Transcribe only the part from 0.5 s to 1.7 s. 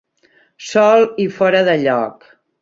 Sol i fora